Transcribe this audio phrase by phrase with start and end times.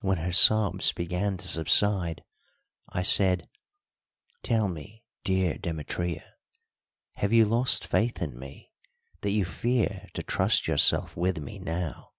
[0.00, 2.24] When her sobs began to subside
[2.88, 3.48] I said:
[4.42, 6.34] "Tell me, dear Demetria,
[7.18, 8.72] have you lost faith in me
[9.20, 12.10] that you fear to trust yourself with me now?"